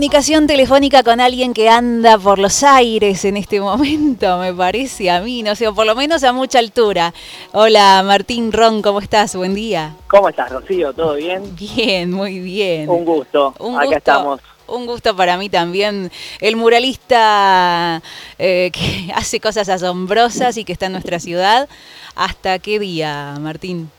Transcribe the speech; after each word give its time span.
comunicación 0.00 0.46
telefónica 0.46 1.02
con 1.02 1.20
alguien 1.20 1.52
que 1.52 1.68
anda 1.68 2.16
por 2.16 2.38
los 2.38 2.62
aires 2.62 3.22
en 3.26 3.36
este 3.36 3.60
momento, 3.60 4.38
me 4.40 4.54
parece 4.54 5.10
a 5.10 5.20
mí, 5.20 5.42
no 5.42 5.54
sé, 5.54 5.68
o 5.68 5.74
por 5.74 5.84
lo 5.84 5.94
menos 5.94 6.24
a 6.24 6.32
mucha 6.32 6.58
altura. 6.58 7.12
Hola 7.52 8.02
Martín 8.02 8.50
Ron, 8.50 8.80
¿cómo 8.80 9.00
estás? 9.00 9.36
Buen 9.36 9.54
día. 9.54 9.94
¿Cómo 10.06 10.30
estás, 10.30 10.50
Rocío? 10.50 10.94
¿Todo 10.94 11.16
bien? 11.16 11.54
Bien, 11.54 12.10
muy 12.10 12.38
bien. 12.38 12.88
Un 12.88 13.04
gusto. 13.04 13.52
Acá 13.78 13.98
estamos. 13.98 14.40
Un 14.68 14.86
gusto 14.86 15.14
para 15.14 15.36
mí 15.36 15.50
también. 15.50 16.10
El 16.40 16.56
muralista 16.56 18.00
eh, 18.38 18.70
que 18.72 19.12
hace 19.14 19.38
cosas 19.38 19.68
asombrosas 19.68 20.56
y 20.56 20.64
que 20.64 20.72
está 20.72 20.86
en 20.86 20.92
nuestra 20.92 21.20
ciudad. 21.20 21.68
¿Hasta 22.14 22.58
qué 22.58 22.78
día, 22.78 23.34
Martín? 23.38 23.90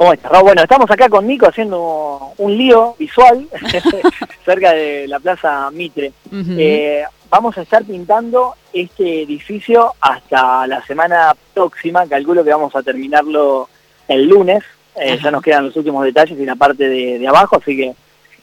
¿Cómo 0.00 0.14
estás? 0.14 0.42
Bueno, 0.42 0.62
estamos 0.62 0.90
acá 0.90 1.10
con 1.10 1.26
Nico 1.26 1.46
haciendo 1.46 2.32
un 2.38 2.56
lío 2.56 2.96
visual 2.98 3.46
cerca 4.46 4.72
de 4.72 5.06
la 5.06 5.20
Plaza 5.20 5.70
Mitre. 5.72 6.14
Eh, 6.32 7.04
vamos 7.28 7.58
a 7.58 7.60
estar 7.60 7.84
pintando 7.84 8.54
este 8.72 9.24
edificio 9.24 9.92
hasta 10.00 10.66
la 10.66 10.82
semana 10.86 11.36
próxima. 11.52 12.06
Calculo 12.06 12.42
que 12.42 12.48
vamos 12.48 12.74
a 12.74 12.82
terminarlo 12.82 13.68
el 14.08 14.26
lunes. 14.26 14.64
Eh, 14.96 15.18
ya 15.22 15.30
nos 15.30 15.42
quedan 15.42 15.66
los 15.66 15.76
últimos 15.76 16.02
detalles 16.02 16.40
y 16.40 16.46
la 16.46 16.56
parte 16.56 16.88
de, 16.88 17.28
abajo, 17.28 17.58
así 17.60 17.76
que 17.76 17.94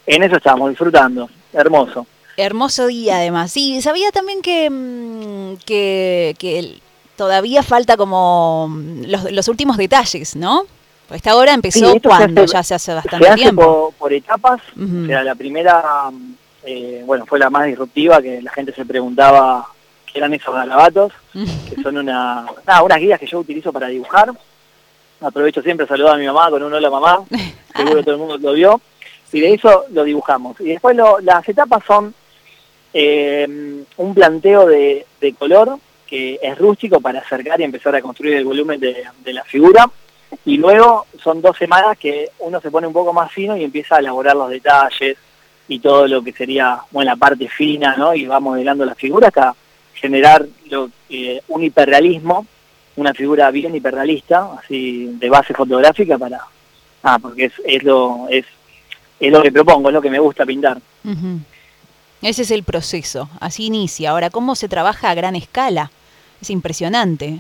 en 0.06 0.22
eso 0.22 0.36
estamos 0.36 0.70
disfrutando. 0.70 1.28
Hermoso. 1.54 2.06
Hermoso 2.38 2.86
día 2.86 3.18
además. 3.18 3.52
Sí, 3.52 3.82
sabía 3.82 4.12
también 4.12 4.44
que, 4.44 4.70
mm, 4.70 5.56
que, 5.66 6.80
todavía 7.16 7.64
falta 7.64 7.98
como 7.98 8.70
los, 9.08 9.32
los 9.32 9.48
últimos 9.48 9.78
detalles, 9.78 10.36
¿no? 10.36 10.68
Esta 11.10 11.36
obra 11.38 11.54
empezó 11.54 12.00
cuando, 12.02 12.46
ya 12.46 12.64
se 12.64 12.76
hace 12.76 12.94
bastante 12.94 13.26
se 13.26 13.32
hace 13.32 13.42
tiempo. 13.44 13.94
Por, 13.98 14.12
etapas, 14.12 14.62
o 14.76 15.06
sea, 15.06 15.24
la 15.24 15.36
primera, 15.36 16.12
eh, 16.66 17.02
bueno, 17.06 17.26
fue 17.26 17.40
la 17.40 17.50
más 17.50 17.66
disruptiva, 17.66 18.22
que 18.22 18.42
la 18.42 18.52
gente 18.52 18.74
se 18.74 18.86
preguntaba 18.86 19.68
qué 20.06 20.20
eran 20.20 20.34
esos 20.34 20.54
galabatos, 20.54 21.14
que 21.34 21.76
son 21.84 21.98
una, 21.98 22.46
nada, 22.66 22.84
unas 22.84 23.00
guías 23.00 23.20
que 23.20 23.28
yo 23.28 23.40
utilizo 23.40 23.72
para 23.72 23.88
dibujar. 23.88 24.32
Aprovecho 25.22 25.62
siempre 25.62 25.86
a 25.86 25.90
saludar 25.90 26.16
a 26.16 26.18
mi 26.18 26.28
mamá 26.28 26.50
con 26.50 26.62
un 26.62 26.74
hola 26.74 26.90
mamá, 26.90 27.24
seguro 27.76 28.04
todo 28.04 28.14
el 28.14 28.20
mundo 28.20 28.38
lo 28.38 28.54
vio, 28.54 28.82
y 29.32 29.40
de 29.40 29.54
eso 29.54 29.86
lo 29.92 30.04
dibujamos. 30.04 30.60
Y 30.60 30.66
después 30.66 30.96
las 31.22 31.48
etapas 31.48 31.84
son 31.88 32.14
eh, 32.94 33.84
un 33.96 34.14
planteo 34.14 34.68
de, 34.68 35.06
color 35.40 35.80
que 36.06 36.40
es 36.42 36.58
rústico 36.58 37.00
para 37.02 37.20
acercar 37.20 37.60
y 37.60 37.64
empezar 37.64 37.96
a 37.96 38.02
construir 38.02 38.36
el 38.36 38.46
volumen 38.46 38.80
de, 38.80 39.06
de 39.24 39.34
la 39.34 39.44
figura 39.44 39.90
y 40.46 40.58
luego 40.58 41.06
son 41.24 41.42
dos 41.42 41.58
semanas 41.58 41.98
que 41.98 42.32
uno 42.40 42.60
se 42.62 42.72
pone 42.72 42.88
un 42.88 42.94
poco 42.94 43.14
más 43.14 43.32
fino 43.32 43.56
y 43.56 43.64
empieza 43.64 43.96
a 43.96 44.00
elaborar 44.00 44.36
los 44.36 44.50
detalles 44.50 45.18
y 45.68 45.80
todo 45.80 46.08
lo 46.08 46.22
que 46.22 46.32
sería 46.32 46.80
bueno, 46.92 47.12
la 47.12 47.18
parte 47.18 47.48
fina, 47.48 47.96
¿no? 47.98 48.14
Y 48.14 48.26
va 48.26 48.40
modelando 48.40 48.86
la 48.86 48.96
figura 48.96 49.28
hasta 49.28 49.56
generar 49.94 50.46
lo, 50.70 50.90
eh, 51.10 51.42
un 51.48 51.64
hiperrealismo, 51.64 52.46
una 52.96 53.14
figura 53.14 53.52
bien 53.52 53.76
hiperrealista, 53.76 54.54
así 54.60 55.06
de 55.18 55.30
base 55.30 55.54
fotográfica 55.54 56.18
para... 56.18 56.40
Ah, 57.04 57.20
porque 57.20 57.46
es, 57.46 57.54
es, 57.66 57.84
lo, 57.84 58.28
es, 58.30 58.46
es 59.20 59.32
lo 59.32 59.42
que 59.42 59.52
propongo, 59.52 59.90
es 59.90 59.94
lo 59.94 60.02
que 60.02 60.10
me 60.10 60.20
gusta 60.20 60.46
pintar. 60.46 60.80
Ese 62.22 62.42
es 62.42 62.52
el 62.52 62.64
proceso, 62.64 63.30
así 63.40 63.66
inicia. 63.66 64.12
Ahora, 64.12 64.30
¿cómo 64.30 64.56
se 64.56 64.68
trabaja 64.68 65.10
a 65.10 65.16
gran 65.16 65.36
escala? 65.36 65.92
Es 66.42 66.50
impresionante. 66.50 67.40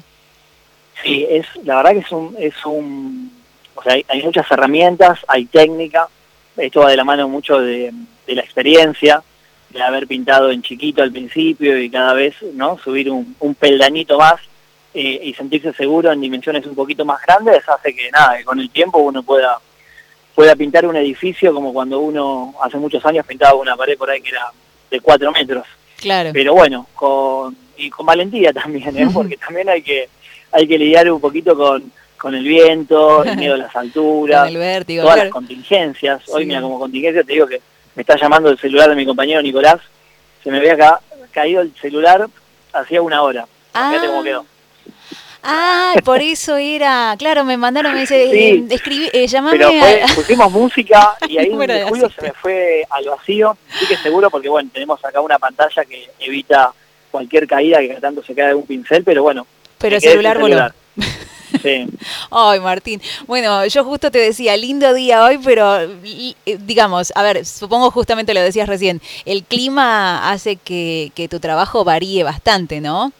Sí, 1.03 1.25
es, 1.29 1.45
la 1.63 1.77
verdad 1.77 1.91
que 1.91 1.99
es 1.99 2.11
un, 2.11 2.35
es 2.39 2.65
un, 2.65 3.31
o 3.75 3.83
sea, 3.83 3.93
hay, 4.07 4.23
muchas 4.23 4.49
herramientas, 4.49 5.19
hay 5.27 5.45
técnica, 5.45 6.07
esto 6.57 6.81
va 6.81 6.89
de 6.89 6.97
la 6.97 7.03
mano 7.03 7.27
mucho 7.27 7.59
de, 7.59 7.93
la 8.27 8.41
experiencia, 8.41 9.21
de 9.69 9.81
haber 9.81 10.07
pintado 10.07 10.49
en 10.51 10.61
chiquito 10.61 11.03
al 11.03 11.11
principio 11.11 11.77
y 11.77 11.89
cada 11.89 12.13
vez, 12.13 12.35
¿no? 12.53 12.77
Subir 12.79 13.11
un, 13.11 13.35
un 13.39 13.55
peldañito 13.55 14.17
más 14.17 14.39
eh, 14.93 15.19
y 15.23 15.33
sentirse 15.33 15.73
seguro 15.73 16.11
en 16.11 16.21
dimensiones 16.21 16.65
un 16.65 16.75
poquito 16.75 17.05
más 17.05 17.21
grandes 17.21 17.67
hace 17.69 17.95
que 17.95 18.09
nada, 18.09 18.37
que 18.37 18.43
con 18.43 18.59
el 18.59 18.69
tiempo 18.69 18.97
uno 18.99 19.21
pueda 19.23 19.59
pueda 20.33 20.55
pintar 20.55 20.85
un 20.85 20.95
edificio 20.95 21.51
como 21.51 21.73
cuando 21.73 21.99
uno 21.99 22.53
hace 22.61 22.77
muchos 22.77 23.03
años 23.07 23.25
pintaba 23.25 23.55
una 23.55 23.75
pared 23.75 23.97
por 23.97 24.09
ahí 24.09 24.21
que 24.21 24.29
era 24.29 24.51
de 24.91 24.99
cuatro 25.01 25.31
metros. 25.31 25.65
Claro. 25.97 26.29
Pero 26.31 26.53
bueno, 26.53 26.85
con, 26.93 27.57
y 27.75 27.89
con 27.89 28.05
valentía 28.05 28.53
también, 28.53 28.95
¿eh? 28.95 29.07
porque 29.11 29.35
también 29.37 29.67
hay 29.67 29.81
que 29.81 30.09
hay 30.51 30.67
que 30.67 30.77
lidiar 30.77 31.11
un 31.11 31.21
poquito 31.21 31.55
con, 31.55 31.91
con 32.17 32.35
el 32.35 32.43
viento, 32.43 33.23
el 33.23 33.37
miedo 33.37 33.55
a 33.55 33.57
las 33.57 33.75
alturas, 33.75 34.47
el 34.47 34.57
vértigo, 34.57 35.03
todas 35.03 35.17
las 35.17 35.29
contingencias. 35.29 36.21
Hoy, 36.27 36.45
mira, 36.45 36.61
como 36.61 36.79
contingencia 36.79 37.23
te 37.23 37.33
digo 37.33 37.47
que 37.47 37.61
me 37.95 38.01
está 38.01 38.15
llamando 38.17 38.49
el 38.49 38.57
celular 38.57 38.89
de 38.89 38.95
mi 38.95 39.05
compañero 39.05 39.41
Nicolás, 39.41 39.79
se 40.43 40.51
me 40.51 40.57
había 40.57 40.99
caído 41.31 41.61
el 41.61 41.73
celular 41.81 42.27
hacía 42.73 43.01
una 43.01 43.21
hora. 43.21 43.47
Fíjate 43.73 44.07
cómo 44.07 44.23
quedó. 44.23 44.45
Ah, 45.43 45.93
por 46.03 46.21
eso 46.21 46.57
era, 46.57 47.15
claro, 47.17 47.45
me 47.45 47.55
mandaron, 47.57 47.93
me 47.93 48.01
dice, 48.01 48.29
sí, 48.31 48.37
eh, 48.37 48.65
escribí, 48.69 49.09
eh, 49.13 49.27
llamame 49.27 49.57
Pero 49.57 49.71
pusimos 50.15 50.51
música 50.51 51.15
y 51.29 51.37
ahí 51.37 51.47
en 51.47 51.87
julio 51.87 52.09
se 52.09 52.21
me 52.21 52.33
fue 52.33 52.85
al 52.89 53.05
vacío, 53.05 53.57
sí 53.79 53.87
que 53.87 53.95
seguro 53.97 54.29
porque 54.29 54.49
bueno, 54.49 54.69
tenemos 54.73 55.03
acá 55.05 55.21
una 55.21 55.39
pantalla 55.39 55.85
que 55.85 56.09
evita 56.19 56.73
cualquier 57.11 57.47
caída 57.47 57.79
que 57.79 57.95
tanto 58.01 58.23
se 58.23 58.35
cae 58.35 58.47
de 58.47 58.55
un 58.55 58.65
pincel, 58.65 59.03
pero 59.03 59.23
bueno, 59.23 59.47
pero 59.77 59.95
el 59.95 60.01
celular, 60.01 60.39
voló. 60.39 60.69
Sí. 61.61 61.87
Ay, 62.31 62.59
Martín. 62.59 63.01
Bueno, 63.25 63.65
yo 63.67 63.83
justo 63.83 64.11
te 64.11 64.19
decía, 64.19 64.57
lindo 64.57 64.93
día 64.93 65.23
hoy, 65.23 65.37
pero 65.43 65.87
digamos, 66.59 67.13
a 67.15 67.23
ver, 67.23 67.45
supongo 67.45 67.91
justamente 67.91 68.33
lo 68.33 68.41
decías 68.41 68.67
recién, 68.67 69.01
el 69.25 69.43
clima 69.43 70.29
hace 70.29 70.57
que, 70.57 71.27
tu 71.29 71.39
trabajo 71.39 71.83
varíe 71.83 72.23
bastante, 72.23 72.81
¿no? 72.81 73.11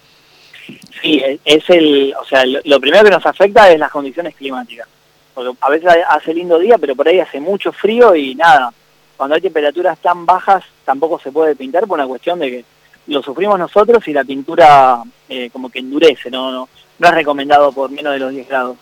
Sí, 1.02 1.22
es 1.44 1.70
el, 1.70 2.14
o 2.20 2.24
sea, 2.24 2.44
lo, 2.44 2.80
primero 2.80 3.04
que 3.04 3.10
nos 3.10 3.24
afecta 3.24 3.70
es 3.70 3.78
las 3.78 3.90
condiciones 3.90 4.34
climáticas. 4.34 4.88
Porque 5.34 5.56
a 5.60 5.70
veces 5.70 5.90
hace 6.08 6.34
lindo 6.34 6.58
día, 6.58 6.76
pero 6.78 6.96
por 6.96 7.08
ahí 7.08 7.20
hace 7.20 7.40
mucho 7.40 7.72
frío 7.72 8.14
y 8.14 8.34
nada. 8.34 8.72
Cuando 9.16 9.36
hay 9.36 9.40
temperaturas 9.40 9.98
tan 9.98 10.26
bajas, 10.26 10.64
tampoco 10.84 11.18
se 11.20 11.32
puede 11.32 11.56
pintar 11.56 11.86
por 11.86 11.98
una 11.98 12.06
cuestión 12.06 12.38
de 12.38 12.50
que 12.50 12.64
lo 13.08 13.22
sufrimos 13.22 13.58
nosotros 13.58 14.06
y 14.06 14.12
la 14.12 14.24
pintura 14.24 15.02
eh, 15.28 15.50
como 15.50 15.70
que 15.70 15.80
endurece, 15.80 16.30
¿no? 16.30 16.52
No, 16.52 16.68
no 16.98 17.08
es 17.08 17.14
recomendado 17.14 17.72
por 17.72 17.90
menos 17.90 18.12
de 18.12 18.18
los 18.18 18.32
10 18.32 18.48
grados. 18.48 18.76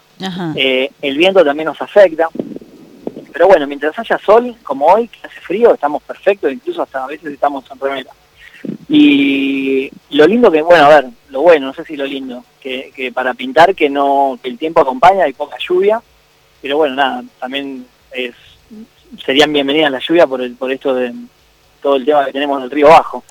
Eh, 0.57 0.91
el 1.03 1.17
viento 1.17 1.45
también 1.45 1.67
nos 1.67 1.81
afecta, 1.81 2.29
pero 3.33 3.49
bueno, 3.49 3.67
mientras 3.67 3.99
haya 3.99 4.19
sol, 4.19 4.57
como 4.63 4.87
hoy, 4.87 5.09
que 5.09 5.27
hace 5.27 5.41
frío, 5.41 5.75
estamos 5.75 6.03
perfectos, 6.03 6.53
incluso 6.53 6.83
hasta 6.83 7.05
a 7.05 7.07
veces 7.07 7.33
estamos 7.33 7.65
en 7.71 7.79
remera. 7.79 8.11
Y 8.89 9.91
lo 10.11 10.27
lindo 10.27 10.51
que, 10.51 10.63
bueno, 10.63 10.87
a 10.87 10.89
ver, 10.89 11.07
lo 11.31 11.43
bueno, 11.43 11.67
no 11.67 11.75
sé 11.75 11.85
si 11.85 11.97
lo 11.97 12.07
lindo, 12.07 12.45
que, 12.61 12.93
que 12.95 13.13
para 13.13 13.35
pintar 13.35 13.75
que 13.75 13.89
no 13.89 14.39
que 14.43 14.49
el 14.49 14.59
tiempo 14.59 14.81
acompaña, 14.81 15.25
hay 15.25 15.35
poca 15.35 15.57
lluvia, 15.59 16.01
pero 16.63 16.79
bueno, 16.79 16.95
nada, 16.95 17.23
también 17.39 17.87
es 18.11 18.35
serían 19.25 19.53
bienvenidas 19.53 19.93
la 19.93 20.01
lluvia 20.01 20.27
por, 20.27 20.43
el, 20.43 20.55
por 20.55 20.71
esto 20.73 20.95
de 20.95 21.13
todo 21.81 21.97
el 21.97 22.05
tema 22.05 22.25
que 22.25 22.33
tenemos 22.33 22.61
del 22.61 22.71
río 22.71 22.89
bajo. 22.89 23.23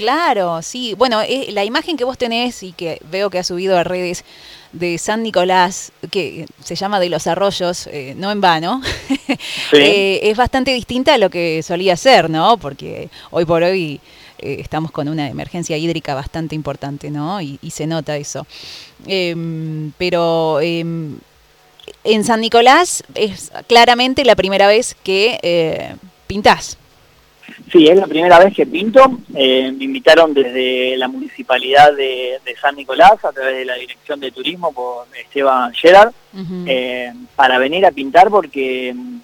Claro, 0.00 0.62
sí. 0.62 0.94
Bueno, 0.94 1.20
eh, 1.20 1.48
la 1.52 1.62
imagen 1.62 1.98
que 1.98 2.04
vos 2.04 2.16
tenés 2.16 2.62
y 2.62 2.72
que 2.72 3.02
veo 3.10 3.28
que 3.28 3.38
has 3.38 3.46
subido 3.46 3.76
a 3.76 3.84
redes 3.84 4.24
de 4.72 4.96
San 4.96 5.22
Nicolás, 5.22 5.92
que 6.10 6.46
se 6.64 6.74
llama 6.74 6.98
de 7.00 7.10
los 7.10 7.26
arroyos, 7.26 7.86
eh, 7.86 8.14
no 8.16 8.32
en 8.32 8.40
vano, 8.40 8.80
eh, 9.74 10.20
es 10.22 10.38
bastante 10.38 10.72
distinta 10.72 11.12
a 11.12 11.18
lo 11.18 11.28
que 11.28 11.62
solía 11.62 11.98
ser, 11.98 12.30
¿no? 12.30 12.56
Porque 12.56 13.10
hoy 13.30 13.44
por 13.44 13.62
hoy 13.62 14.00
estamos 14.38 14.90
con 14.90 15.06
una 15.06 15.28
emergencia 15.28 15.76
hídrica 15.76 16.14
bastante 16.14 16.54
importante, 16.54 17.10
¿no? 17.10 17.42
Y, 17.42 17.58
se 17.70 17.86
nota 17.86 18.16
eso. 18.16 18.46
Em, 19.06 19.92
pero 19.98 20.62
em, 20.62 21.18
en 22.04 22.24
San 22.24 22.40
Nicolás 22.40 23.04
es 23.14 23.52
claramente 23.66 24.24
la 24.24 24.34
primera 24.34 24.66
vez 24.66 24.96
que 25.04 25.98
pintás. 26.26 26.78
Sí, 27.70 27.86
es 27.86 27.96
la 27.96 28.06
primera 28.06 28.38
vez 28.38 28.54
que 28.54 28.66
pinto. 28.66 29.00
Eh, 29.34 29.72
me 29.76 29.84
invitaron 29.84 30.34
desde 30.34 30.96
la 30.96 31.08
municipalidad 31.08 31.94
de, 31.94 32.40
San 32.60 32.76
Nicolás, 32.76 33.24
a 33.24 33.32
través 33.32 33.56
de 33.56 33.64
la 33.64 33.74
Dirección 33.74 34.20
de 34.20 34.32
Turismo 34.32 34.72
por 34.72 35.06
Esteban 35.16 35.72
Gerard, 35.72 36.12
eh, 36.66 37.12
para 37.36 37.58
venir 37.58 37.86
a 37.86 37.92
pintar 37.92 38.28
porque 38.28 38.92
mm, 38.94 39.18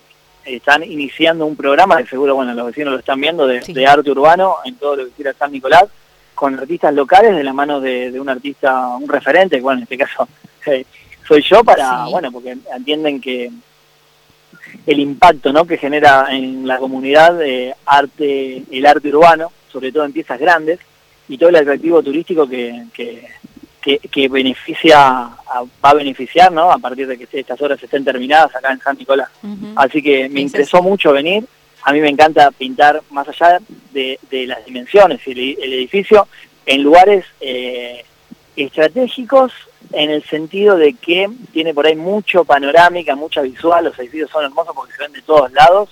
están 0.45 0.85
iniciando 0.85 1.45
un 1.45 1.57
programa, 1.57 1.99
que 1.99 2.07
seguro 2.07 2.35
bueno, 2.35 2.55
los 2.55 2.67
vecinos 2.67 2.93
lo 2.93 2.99
están 3.01 3.21
viendo, 3.21 3.47
de, 3.47 3.87
arte 3.87 4.11
urbano 4.11 4.57
en 4.65 4.77
todo 4.77 4.97
lo 4.97 5.05
que 5.07 5.13
quiera 5.13 5.35
San 5.35 5.53
Nicolás, 5.53 5.85
con 6.35 6.59
artistas 6.59 6.95
locales 6.95 7.35
de 7.35 7.45
la 7.45 7.53
mano 7.53 7.81
de, 7.81 8.19
un 8.19 8.29
artista, 8.29 8.89
un 8.97 9.09
referente, 9.09 9.61
bueno, 9.61 9.79
en 9.79 9.83
este 9.85 9.99
caso 9.99 10.29
eh, 10.67 10.87
soy 11.27 11.43
yo, 11.43 11.65
para, 11.65 12.07
bueno, 12.07 12.31
porque 12.31 12.57
entienden 12.75 13.21
que 13.21 13.51
el 14.87 15.01
impacto 15.01 15.53
¿no? 15.53 15.65
que 15.65 15.79
genera 15.79 16.27
en 16.31 16.67
la 16.67 16.79
comunidad 16.79 17.39
arte, 17.85 18.63
el 18.71 18.87
arte 18.87 19.09
urbano, 19.09 19.53
sobre 19.71 19.93
todo 19.93 20.05
en 20.05 20.13
piezas 20.13 20.39
grandes, 20.39 20.79
y 21.29 21.39
todo 21.39 21.49
el 21.49 21.57
atractivo 21.57 22.03
turístico 22.03 22.49
que, 22.49 22.85
que, 22.93 23.99
que, 23.99 24.29
beneficia, 24.29 24.99
va 24.99 25.91
a 25.91 25.95
beneficiar 25.95 26.53
¿no? 26.53 26.71
a 26.71 26.79
partir 26.79 27.07
de 27.07 27.19
que 27.19 27.29
estas 27.39 27.61
horas 27.61 27.83
estén 27.83 28.05
terminadas 28.05 28.55
acá 28.55 28.73
en 28.73 28.81
San 28.81 28.97
Nicolás. 28.97 29.29
Así 29.77 30.03
que 30.03 30.29
me 30.29 30.41
interesó 30.41 30.83
mucho 30.83 31.13
venir, 31.13 31.45
a 31.83 31.93
mí 31.93 32.01
me 32.01 32.09
encanta 32.09 32.51
pintar 32.51 33.01
más 33.11 33.29
allá 33.29 33.61
de, 33.93 34.19
las 34.47 34.65
dimensiones 34.65 35.21
y 35.27 35.57
el, 35.61 35.73
edificio 35.73 36.27
en 36.65 36.83
lugares 36.83 37.25
eh, 37.41 38.05
estratégicos 38.57 39.53
en 39.97 40.11
el 40.11 40.23
sentido 40.25 40.77
de 40.77 40.93
que 40.93 41.27
tiene 41.53 41.73
por 41.73 41.87
ahí 41.87 41.97
mucho 41.97 42.45
panorámica, 42.45 43.17
mucha 43.17 43.41
visual, 43.41 43.87
los 43.87 43.99
edificios 43.99 44.31
son 44.31 44.45
hermosos 44.45 44.75
porque 44.77 44.93
se 44.93 45.03
ven 45.03 45.13
de 45.13 45.23
todos 45.23 45.51
lados 45.53 45.89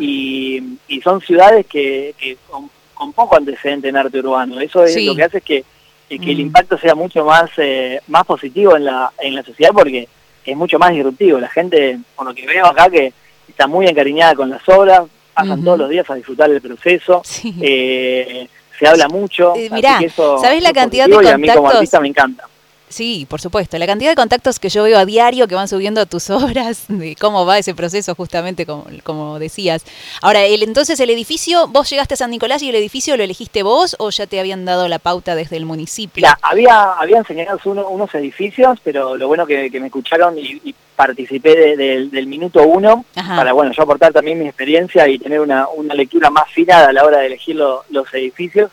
y, 0.00 0.78
son 1.04 1.20
ciudades 1.20 1.66
que, 1.66 2.14
con, 2.48 3.12
poco 3.12 3.36
antecedente 3.36 3.88
en 3.88 3.96
arte 3.96 4.20
urbano. 4.20 4.58
Eso 4.58 4.84
es 4.84 5.04
lo 5.04 5.14
que 5.14 5.24
hace 5.24 5.38
es 5.38 5.44
que, 5.44 5.64
que 6.08 6.30
el 6.30 6.38
mm. 6.38 6.40
impacto 6.40 6.78
sea 6.78 6.94
mucho 6.94 7.26
más, 7.26 7.50
eh, 7.58 8.00
más 8.08 8.24
positivo 8.24 8.74
en 8.74 8.86
la, 8.86 9.12
en 9.18 9.34
la 9.34 9.42
sociedad 9.42 9.72
porque 9.74 10.08
es 10.46 10.56
mucho 10.56 10.78
más 10.78 10.92
disruptivo. 10.92 11.38
La 11.38 11.48
gente, 11.48 11.98
por 12.16 12.26
lo 12.26 12.34
que 12.34 12.46
veo 12.46 12.64
acá, 12.64 12.88
que 12.88 13.12
está 13.46 13.66
muy 13.66 13.86
encariñada 13.86 14.34
con 14.34 14.48
las 14.48 14.66
obras, 14.66 15.02
pasan 15.34 15.62
todos 15.62 15.78
los 15.78 15.90
días 15.90 16.08
a 16.08 16.14
disfrutar 16.14 16.48
del 16.48 16.62
proceso. 16.62 17.20
Eh, 17.60 18.48
se 18.78 18.88
habla 18.88 19.08
mucho. 19.08 19.52
Eh, 19.56 19.68
mirá, 19.70 20.00
¿sabés 20.40 20.62
la 20.62 20.72
cantidad 20.72 21.06
de 21.06 21.12
contactos? 21.12 21.40
Y 21.40 21.50
a 21.50 21.52
mí 21.52 21.58
como 21.58 21.68
artista 21.68 22.00
me 22.00 22.08
encanta. 22.08 22.48
Sí, 22.92 23.26
por 23.26 23.40
supuesto. 23.40 23.78
La 23.78 23.86
cantidad 23.86 24.10
de 24.10 24.16
contactos 24.16 24.60
que 24.60 24.68
yo 24.68 24.82
veo 24.82 24.98
a 24.98 25.06
diario 25.06 25.48
que 25.48 25.54
van 25.54 25.66
subiendo 25.66 26.02
a 26.02 26.06
tus 26.06 26.28
obras, 26.30 26.84
de 26.88 27.16
cómo 27.16 27.46
va 27.46 27.56
ese 27.56 27.74
proceso 27.74 28.14
justamente 28.14 28.66
como, 28.66 28.84
como 29.02 29.38
decías. 29.38 29.84
Ahora, 30.20 30.44
el, 30.44 30.62
entonces 30.62 31.00
el 31.00 31.08
edificio, 31.08 31.68
vos 31.68 31.88
llegaste 31.88 32.14
a 32.14 32.16
San 32.18 32.30
Nicolás 32.30 32.62
y 32.62 32.68
el 32.68 32.74
edificio 32.74 33.16
lo 33.16 33.22
elegiste 33.22 33.62
vos 33.62 33.96
o 33.98 34.10
ya 34.10 34.26
te 34.26 34.38
habían 34.38 34.66
dado 34.66 34.88
la 34.88 34.98
pauta 34.98 35.34
desde 35.34 35.56
el 35.56 35.64
municipio? 35.64 36.26
había, 36.42 36.92
habían 36.92 37.24
señalado 37.24 37.58
unos 37.64 38.14
edificios, 38.14 38.78
pero 38.84 39.16
lo 39.16 39.26
bueno 39.26 39.46
que, 39.46 39.70
me 39.80 39.86
escucharon 39.86 40.36
y, 40.38 40.74
participé 40.94 41.76
del 41.76 42.26
minuto 42.26 42.62
uno 42.62 43.06
para, 43.14 43.54
bueno, 43.54 43.72
yo 43.72 43.82
aportar 43.82 44.12
también 44.12 44.38
mi 44.38 44.46
experiencia 44.46 45.08
y 45.08 45.18
tener 45.18 45.40
una, 45.40 45.66
una 45.68 45.94
lectura 45.94 46.30
más 46.30 46.48
fina 46.50 46.84
a 46.84 46.92
la 46.92 47.04
hora 47.04 47.18
de 47.20 47.26
elegir 47.26 47.56
los 47.56 48.14
edificios. 48.14 48.70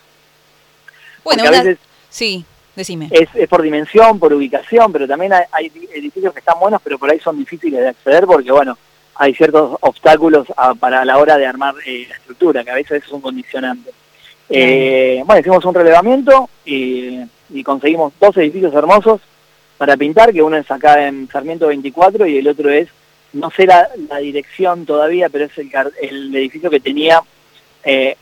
Bueno, 1.23 1.45
a 1.45 1.51
veces, 1.51 1.77
sí. 2.09 2.45
Es, 3.11 3.47
por 3.47 3.61
dimensión, 3.61 4.19
por 4.19 4.33
ubicación, 4.33 4.91
pero 4.91 5.07
también 5.07 5.33
hay, 5.33 5.71
edificios 5.93 6.33
que 6.33 6.39
están 6.39 6.59
buenos, 6.59 6.81
pero 6.83 6.97
por 6.97 7.09
ahí 7.09 7.19
son 7.19 7.37
difíciles 7.37 7.79
de 7.79 7.89
acceder 7.89 8.25
porque, 8.25 8.51
bueno, 8.51 8.77
hay 9.15 9.33
ciertos 9.33 9.77
obstáculos 9.81 10.47
para 10.79 11.03
la 11.03 11.17
hora 11.17 11.37
de 11.37 11.45
armar 11.45 11.75
eh, 11.85 12.05
la 12.07 12.15
estructura, 12.15 12.63
que 12.63 12.71
a 12.71 12.75
veces 12.75 13.03
es 13.03 13.11
un 13.11 13.21
condicionante. 13.21 13.91
Eh, 14.49 15.21
bueno, 15.25 15.41
hicimos 15.41 15.63
un 15.65 15.75
relevamiento 15.75 16.49
y, 16.65 17.19
conseguimos 17.63 18.13
dos 18.19 18.37
edificios 18.37 18.73
hermosos 18.73 19.21
para 19.77 19.97
pintar, 19.97 20.31
que 20.31 20.41
uno 20.41 20.57
es 20.57 20.69
acá 20.71 21.07
en 21.07 21.27
Sarmiento 21.29 21.67
24 21.67 22.27
y 22.27 22.37
el 22.37 22.47
otro 22.47 22.69
es, 22.69 22.87
no 23.33 23.51
sé 23.51 23.65
la, 23.65 23.89
dirección 24.21 24.85
todavía, 24.85 25.29
pero 25.29 25.45
es 25.45 25.57
el, 25.57 25.69
el 26.01 26.35
edificio 26.35 26.69
que 26.69 26.79
tenía 26.79 27.21
eh, 27.83 28.15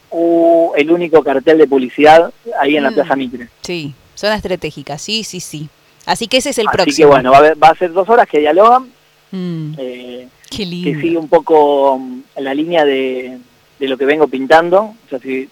el 0.76 0.92
único 0.92 1.24
cartel 1.24 1.58
de 1.58 1.68
publicidad 1.68 2.32
ahí 2.60 2.78
en 2.78 2.84
la 2.84 2.92
mm. 2.92 2.94
Plaza 2.94 3.16
Mitre. 3.16 3.48
Sí, 3.62 3.94
Zona 4.18 4.36
estratégica, 4.36 4.98
sí, 4.98 5.24
sí, 5.24 5.40
sí. 5.40 5.70
Así 6.08 6.28
que 6.28 6.38
ese 6.38 6.50
es 6.50 6.58
el 6.58 6.68
Así 6.68 6.76
próximo. 6.76 7.10
que 7.10 7.14
bueno, 7.14 7.32
va 7.32 7.38
a, 7.38 7.54
va 7.54 7.68
a 7.70 7.76
ser 7.76 7.94
dos 7.94 8.10
horas 8.10 8.28
que 8.28 8.40
dialogan. 8.40 8.90
Mm, 9.32 9.74
eh, 9.78 10.28
qué 10.50 10.66
lindo. 10.66 10.92
Que 10.92 11.02
sigue 11.02 11.18
un 11.18 11.28
poco 11.28 12.00
mm, 12.00 12.22
la 12.38 12.54
línea 12.56 12.84
de, 12.84 13.38
de, 13.78 13.88
lo 13.88 13.96
que 13.96 14.06
vengo 14.06 14.28
pintando. 14.28 14.80
O 14.82 15.10
sea, 15.10 15.20
si 15.20 15.48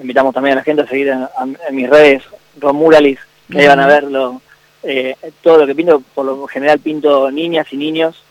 invitamos 0.00 0.34
también 0.34 0.54
a 0.54 0.56
la 0.56 0.64
gente 0.64 0.82
a 0.82 0.88
seguir 0.88 1.08
en, 1.08 1.76
mis 1.76 1.88
redes, 1.88 2.24
Romuralis, 2.58 3.20
que 3.48 3.68
van 3.68 3.78
a 3.78 3.86
verlo. 3.86 4.40
Eh, 4.82 5.14
todo 5.40 5.58
lo 5.58 5.66
que 5.66 5.74
pinto, 5.74 6.02
por 6.14 6.26
lo 6.26 6.46
general 6.46 6.78
pinto 6.80 7.30
niñas 7.30 7.68
y 7.70 7.76
niños 7.76 8.22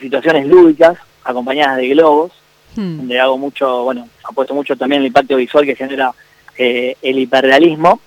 situaciones 0.00 0.46
lúdicas, 0.46 0.98
acompañadas 1.24 1.76
de 1.76 1.88
globos, 1.88 2.32
mm. 2.76 2.96
donde 2.98 3.20
hago 3.20 3.38
mucho, 3.38 3.84
bueno, 3.84 4.08
apuesto 4.24 4.54
mucho 4.54 4.76
también 4.76 5.02
el 5.02 5.06
impacto 5.06 5.36
visual 5.36 5.64
que 5.64 5.76
genera 5.76 6.12
eh, 6.56 6.96
el 7.02 7.18
hiperrealismo 7.18 8.00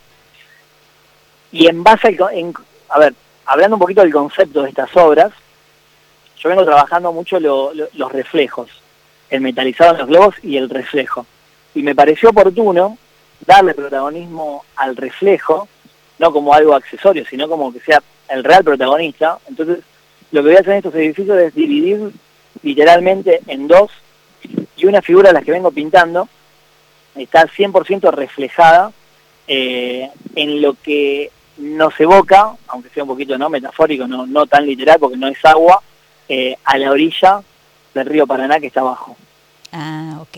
y 1.51 1.67
en 1.67 1.83
base 1.83 2.07
al, 2.07 2.53
a 2.89 2.99
ver, 2.99 3.13
hablando 3.45 3.75
un 3.75 3.81
poquito 3.81 4.01
del 4.01 4.13
concepto 4.13 4.61
de 4.61 4.69
estas 4.69 4.95
obras, 4.95 5.31
yo 6.37 6.49
vengo 6.49 6.65
trabajando 6.65 7.11
mucho 7.11 7.39
los 7.39 8.11
reflejos, 8.11 8.69
el 9.29 9.41
metalizado 9.41 9.91
en 9.91 9.97
los 9.99 10.07
globos 10.07 10.35
y 10.41 10.57
el 10.57 10.69
reflejo. 10.69 11.25
Y 11.75 11.83
me 11.83 11.95
pareció 11.95 12.29
oportuno 12.29 12.97
darle 13.45 13.73
protagonismo 13.73 14.65
al 14.75 14.95
reflejo, 14.95 15.67
no 16.19 16.31
como 16.31 16.53
algo 16.53 16.73
accesorio, 16.73 17.25
sino 17.25 17.47
como 17.47 17.71
que 17.71 17.79
sea 17.79 18.01
el 18.29 18.43
real 18.43 18.63
protagonista. 18.63 19.37
Entonces, 19.47 19.79
lo 20.31 20.41
que 20.41 20.49
voy 20.49 20.57
a 20.57 20.61
hacer 20.61 20.71
en 20.71 20.77
estos 20.77 20.95
edificios 20.95 21.37
es 21.37 21.53
dividir 21.53 22.11
literalmente 22.63 23.41
en 23.47 23.67
dos, 23.67 23.91
y 24.75 24.85
una 24.85 25.01
figura 25.01 25.29
de 25.29 25.33
las 25.33 25.43
que 25.43 25.51
vengo 25.51 25.71
pintando 25.71 26.27
está 27.15 27.45
100% 27.45 28.11
reflejada 28.11 28.91
eh, 29.47 30.09
en 30.35 30.61
lo 30.61 30.73
que 30.73 31.31
nos 31.57 31.99
evoca, 31.99 32.53
aunque 32.67 32.89
sea 32.89 33.03
un 33.03 33.09
poquito 33.09 33.37
no 33.37 33.49
metafórico, 33.49 34.07
no, 34.07 34.25
no 34.25 34.45
tan 34.45 34.65
literal 34.65 34.97
porque 34.99 35.17
no 35.17 35.27
es 35.27 35.43
agua, 35.45 35.81
eh, 36.27 36.55
a 36.63 36.77
la 36.77 36.91
orilla 36.91 37.41
del 37.93 38.05
río 38.05 38.25
Paraná 38.25 38.59
que 38.59 38.67
está 38.67 38.81
abajo. 38.81 39.15
Ah, 39.71 40.17
ok. 40.21 40.37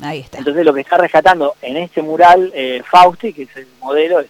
Ahí 0.00 0.20
está. 0.20 0.38
Entonces 0.38 0.64
lo 0.64 0.74
que 0.74 0.80
está 0.80 0.96
rescatando 0.96 1.54
en 1.62 1.76
este 1.76 2.02
mural 2.02 2.50
eh, 2.54 2.82
Fausti, 2.88 3.32
que 3.32 3.42
es 3.42 3.56
el 3.56 3.66
modelo, 3.80 4.20
es 4.20 4.28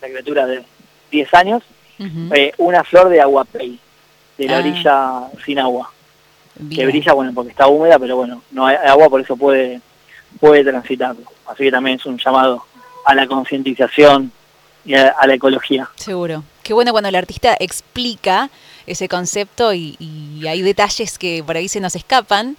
la 0.00 0.08
criatura 0.08 0.46
de 0.46 0.64
10 1.10 1.34
años, 1.34 1.62
eh, 1.98 2.52
una 2.58 2.84
flor 2.84 3.08
de 3.08 3.20
aguapey, 3.20 3.78
de 4.36 4.46
la 4.46 4.56
ah. 4.56 4.60
orilla 4.60 5.20
sin 5.44 5.58
agua. 5.58 5.92
Que 6.74 6.86
brilla, 6.86 7.12
bueno, 7.12 7.32
porque 7.34 7.50
está 7.50 7.66
húmeda, 7.66 7.98
pero 7.98 8.16
bueno, 8.16 8.42
no 8.50 8.66
hay 8.66 8.76
agua, 8.76 9.10
por 9.10 9.20
eso 9.20 9.36
puede, 9.36 9.80
puede 10.40 10.64
transitarlo. 10.64 11.22
Así 11.46 11.64
que 11.64 11.70
también 11.70 11.98
es 11.98 12.06
un 12.06 12.16
llamado 12.16 12.64
a 13.04 13.14
la 13.14 13.26
concientización 13.26 14.32
y 14.86 14.94
a, 14.94 15.14
la 15.26 15.34
ecología. 15.34 15.90
Seguro. 15.96 16.44
Qué 16.62 16.72
bueno 16.72 16.92
cuando 16.92 17.08
el 17.08 17.16
artista 17.16 17.56
explica 17.58 18.50
ese 18.86 19.08
concepto 19.08 19.74
y, 19.74 19.96
hay 20.48 20.62
detalles 20.62 21.18
que 21.18 21.42
por 21.44 21.56
ahí 21.56 21.68
se 21.68 21.80
nos 21.80 21.96
escapan. 21.96 22.56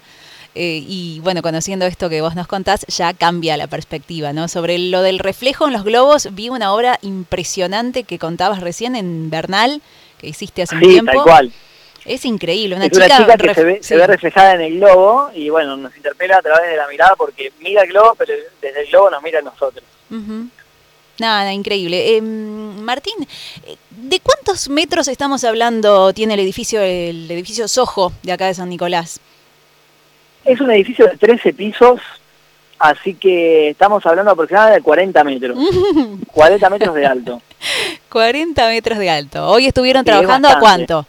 Eh, 0.54 0.82
y 0.86 1.20
bueno, 1.20 1.40
conociendo 1.40 1.86
esto 1.86 2.08
que 2.08 2.20
vos 2.20 2.34
nos 2.34 2.46
contás, 2.46 2.84
ya 2.88 3.12
cambia 3.14 3.56
la 3.56 3.66
perspectiva, 3.66 4.32
¿no? 4.32 4.48
Sobre 4.48 4.78
lo 4.78 5.02
del 5.02 5.20
reflejo 5.20 5.66
en 5.66 5.72
los 5.72 5.84
globos, 5.84 6.34
vi 6.34 6.48
una 6.48 6.72
obra 6.72 6.98
impresionante 7.02 8.02
que 8.02 8.18
contabas 8.18 8.60
recién 8.60 8.96
en 8.96 9.30
Bernal, 9.30 9.82
que 10.18 10.28
hiciste 10.28 10.62
hace 10.62 10.74
un 10.74 10.80
tiempo. 10.80 11.12
tal 11.12 11.22
cual. 11.22 11.52
Es 12.04 12.24
increíble, 12.24 12.74
una, 12.74 12.88
chica, 12.88 13.36
que 13.36 13.82
se 13.82 13.96
ve, 13.96 14.06
reflejada 14.06 14.54
en 14.54 14.62
el 14.62 14.78
globo 14.78 15.30
y 15.34 15.50
bueno, 15.50 15.76
nos 15.76 15.94
interpela 15.94 16.38
a 16.38 16.42
través 16.42 16.70
de 16.70 16.76
la 16.76 16.88
mirada 16.88 17.14
porque 17.16 17.52
mira 17.60 17.82
el 17.82 17.88
globo, 17.88 18.14
pero 18.16 18.32
desde 18.62 18.80
el 18.80 18.88
globo 18.88 19.10
nos 19.10 19.22
mira 19.22 19.40
a 19.40 19.42
nosotros. 19.42 19.84
Nada, 21.18 21.52
increíble. 21.52 22.16
Em, 22.16 22.80
Martín, 22.80 23.14
¿de 23.90 24.20
cuántos 24.20 24.68
metros 24.68 25.08
estamos 25.08 25.42
hablando 25.44 26.12
tiene 26.12 26.34
el 26.34 26.40
edificio, 26.40 26.80
el 26.80 27.30
edificio 27.30 27.66
Sojo 27.66 28.12
de 28.22 28.32
acá 28.32 28.46
de 28.46 28.54
San 28.54 28.68
Nicolás? 28.68 29.20
Es 30.44 30.60
un 30.60 30.70
edificio 30.70 31.06
de 31.06 31.16
13 31.16 31.52
pisos, 31.54 32.00
así 32.78 33.14
que 33.14 33.70
estamos 33.70 34.06
hablando 34.06 34.30
aproximadamente 34.30 34.78
de 34.78 34.84
40 34.84 35.24
metros. 35.24 35.58
40 36.32 36.70
metros 36.70 36.94
de 36.94 37.06
alto. 37.06 37.42
40 38.10 38.68
metros 38.68 38.98
de 38.98 39.10
alto. 39.10 39.48
Hoy 39.48 39.66
estuvieron 39.66 40.04
trabajando 40.04 40.48
a 40.48 40.60
cuánto? 40.60 41.06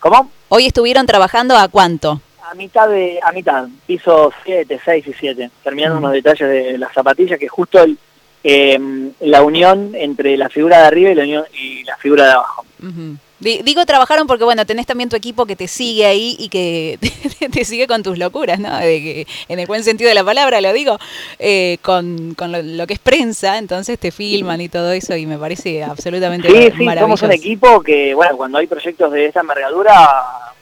¿Cómo? 0.00 0.30
Hoy 0.48 0.66
estuvieron 0.66 1.06
trabajando 1.06 1.56
a 1.56 1.68
cuánto? 1.68 2.20
A 2.42 2.54
mitad 2.54 2.88
de, 2.88 3.20
a 3.22 3.32
mitad, 3.32 3.66
pisos 3.86 4.32
7, 4.44 4.80
6 4.84 5.06
y 5.06 5.12
7, 5.12 5.50
terminando 5.62 5.98
unos 5.98 6.12
detalles 6.12 6.48
de 6.48 6.78
las 6.78 6.92
zapatillas 6.92 7.38
que 7.38 7.48
justo 7.48 7.82
el, 7.82 7.98
eh, 8.44 8.78
la 9.20 9.42
unión 9.42 9.92
entre 9.94 10.36
la 10.36 10.50
figura 10.50 10.78
de 10.80 10.86
arriba 10.86 11.10
y 11.10 11.14
la, 11.14 11.22
unión, 11.22 11.44
y 11.54 11.82
la 11.84 11.96
figura 11.96 12.26
de 12.26 12.32
abajo. 12.32 12.64
Digo 13.40 13.84
trabajaron 13.84 14.26
porque, 14.26 14.44
bueno, 14.44 14.64
tenés 14.64 14.86
también 14.86 15.08
tu 15.08 15.16
equipo 15.16 15.44
que 15.44 15.56
te 15.56 15.68
sigue 15.68 16.06
ahí 16.06 16.36
y 16.38 16.48
que 16.48 16.98
te, 17.52 17.64
sigue 17.64 17.86
con 17.86 18.02
tus 18.02 18.18
locuras, 18.18 18.58
¿no? 18.58 18.78
De 18.78 19.00
que, 19.00 19.26
en 19.48 19.58
el 19.58 19.66
buen 19.66 19.82
sentido 19.82 20.08
de 20.08 20.14
la 20.14 20.24
palabra 20.24 20.60
lo 20.60 20.72
digo, 20.72 20.98
eh, 21.38 21.78
con, 21.82 22.34
lo, 22.38 22.86
que 22.86 22.94
es 22.94 22.98
prensa, 22.98 23.58
entonces 23.58 23.98
te 23.98 24.12
filman 24.12 24.60
y 24.60 24.68
todo 24.68 24.92
eso 24.92 25.16
y 25.16 25.26
me 25.26 25.36
parece 25.36 25.82
absolutamente 25.82 26.48
sí, 26.48 26.72
Sí, 26.76 26.86
somos 26.98 27.22
un 27.22 27.32
equipo 27.32 27.82
que, 27.82 28.14
bueno, 28.14 28.36
cuando 28.36 28.58
hay 28.58 28.66
proyectos 28.66 29.12
de 29.12 29.26
esta 29.26 29.40
envergadura, 29.40 29.94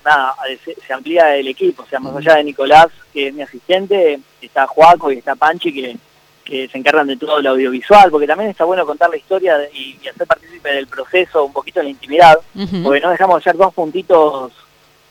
nada, 0.05 0.35
se, 0.65 0.93
amplía 0.93 1.37
el 1.37 1.49
equipo, 1.49 1.83
o 1.83 1.87
sea, 1.87 2.01
más 2.01 2.17
allá 2.17 2.37
de 2.37 2.45
Nicolás, 2.45 2.89
que 3.13 3.29
es 3.29 3.35
mi 3.35 3.43
asistente, 3.43 4.19
está 4.41 4.67
Juaco 4.67 5.13
y 5.13 5.19
está 5.19 5.37
Panchi, 5.37 5.73
que 5.73 5.97
que 6.45 6.69
se 6.69 6.79
encargan 6.79 7.07
de 7.07 7.17
todo 7.17 7.41
lo 7.41 7.51
audiovisual, 7.51 8.11
porque 8.11 8.27
también 8.27 8.51
está 8.51 8.65
bueno 8.65 8.85
contar 8.85 9.11
la 9.11 9.17
historia 9.17 9.57
y, 9.73 9.97
hacer 10.09 10.27
partícipe 10.27 10.73
del 10.73 10.87
proceso 10.87 11.45
un 11.45 11.53
poquito 11.53 11.81
en 11.81 11.87
la 11.87 11.91
intimidad, 11.91 12.39
porque 12.83 13.01
no 13.01 13.11
dejamos 13.11 13.37
de 13.37 13.43
ser 13.43 13.57
dos 13.57 13.73
puntitos 13.73 14.53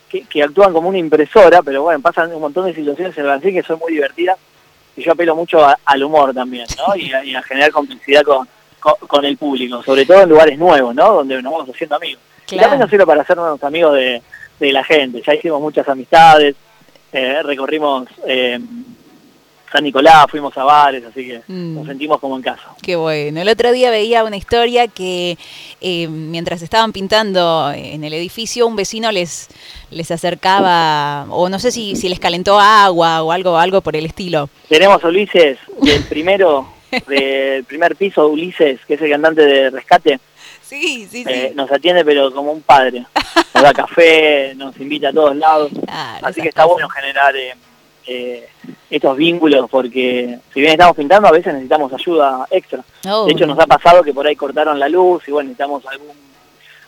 que, 0.09 0.43
actúan 0.43 0.73
como 0.73 0.89
una 0.89 0.97
impresora, 0.97 1.61
pero 1.61 1.83
bueno, 1.83 2.01
pasan 2.01 2.33
un 2.33 2.41
montón 2.41 2.65
de 2.65 2.75
situaciones 2.75 3.17
en 3.17 3.25
el 3.25 3.41
que 3.41 3.63
son 3.63 3.79
muy 3.79 3.93
divertidas 3.93 4.37
y 4.95 5.03
yo 5.03 5.13
apelo 5.13 5.35
mucho 5.35 5.65
al 5.85 6.03
humor 6.03 6.33
también, 6.33 6.65
¿no? 6.77 6.95
Y 7.23 7.33
a, 7.33 7.41
generar 7.43 7.71
complicidad 7.71 8.23
con, 8.23 8.47
con, 9.07 9.23
el 9.23 9.37
público, 9.37 9.81
sobre 9.83 10.05
todo 10.05 10.23
en 10.23 10.29
lugares 10.29 10.57
nuevos, 10.57 10.93
¿no? 10.93 11.13
Donde 11.13 11.41
nos 11.41 11.53
vamos 11.53 11.69
haciendo 11.69 11.95
amigos. 11.95 12.21
Y 12.49 12.57
también 12.57 12.81
no 12.81 12.89
sirve 12.89 13.05
para 13.05 13.21
hacernos 13.21 13.63
amigos 13.63 13.95
de, 13.95 14.21
la 14.59 14.83
gente, 14.83 15.23
ya 15.25 15.33
hicimos 15.33 15.59
muchas 15.61 15.87
amistades, 15.87 16.55
eh, 17.13 17.41
recorrimos... 17.41 18.07
Eh, 18.27 18.59
San 19.71 19.83
Nicolás, 19.83 20.25
fuimos 20.29 20.57
a 20.57 20.63
bares, 20.63 21.03
así 21.05 21.25
que 21.25 21.41
mm. 21.47 21.75
nos 21.75 21.87
sentimos 21.87 22.19
como 22.19 22.35
en 22.35 22.41
casa. 22.41 22.75
Qué 22.81 22.95
bueno. 22.95 23.41
El 23.41 23.47
otro 23.47 23.71
día 23.71 23.89
veía 23.89 24.23
una 24.23 24.35
historia 24.35 24.87
que 24.87 25.37
eh, 25.79 26.07
mientras 26.07 26.61
estaban 26.61 26.91
pintando 26.91 27.71
en 27.73 28.03
el 28.03 28.13
edificio, 28.13 28.67
un 28.67 28.75
vecino 28.75 29.11
les, 29.11 29.47
les 29.89 30.11
acercaba, 30.11 31.25
o 31.29 31.47
no 31.47 31.59
sé 31.59 31.71
si, 31.71 31.95
si 31.95 32.09
les 32.09 32.19
calentó 32.19 32.59
agua 32.59 33.23
o 33.23 33.31
algo, 33.31 33.57
algo 33.57 33.81
por 33.81 33.95
el 33.95 34.05
estilo. 34.05 34.49
Tenemos 34.67 35.03
a 35.03 35.07
Ulises, 35.07 35.57
del 35.81 36.03
primero, 36.03 36.67
del 37.07 37.63
primer 37.63 37.95
piso, 37.95 38.27
Ulises, 38.27 38.79
que 38.85 38.95
es 38.95 39.01
el 39.01 39.11
cantante 39.11 39.45
de 39.45 39.69
Rescate. 39.69 40.19
Sí, 40.61 41.07
sí, 41.09 41.23
eh, 41.27 41.49
sí. 41.49 41.55
nos 41.55 41.71
atiende 41.71 42.05
pero 42.05 42.33
como 42.33 42.51
un 42.51 42.61
padre. 42.61 43.05
Nos 43.53 43.63
da 43.63 43.73
café, 43.73 44.53
nos 44.55 44.77
invita 44.79 45.09
a 45.09 45.13
todos 45.13 45.35
lados. 45.35 45.71
así 46.21 46.41
que 46.41 46.49
está 46.49 46.65
bueno 46.65 46.89
generar... 46.89 47.35
Eh, 47.35 47.53
eh, 48.07 48.47
estos 48.89 49.17
vínculos 49.17 49.69
porque 49.69 50.39
si 50.53 50.59
bien 50.59 50.73
estamos 50.73 50.95
pintando 50.95 51.27
a 51.27 51.31
veces 51.31 51.53
necesitamos 51.53 51.93
ayuda 51.93 52.47
extra. 52.49 52.83
De 53.03 53.31
hecho 53.31 53.45
nos 53.45 53.59
ha 53.59 53.67
pasado 53.67 54.03
que 54.03 54.13
por 54.13 54.25
ahí 54.25 54.35
cortaron 54.35 54.79
la 54.79 54.89
luz 54.89 55.23
y 55.27 55.31
bueno, 55.31 55.49
necesitamos 55.49 55.85
algún 55.85 56.15